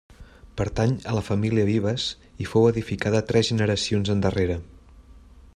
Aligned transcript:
Pertany 0.61 0.95
a 1.11 1.13
la 1.17 1.23
família 1.27 1.67
Vives 1.67 2.07
i 2.45 2.49
fou 2.55 2.67
edificada 2.73 3.23
tres 3.33 3.53
generacions 3.53 4.15
endarrere. 4.19 4.61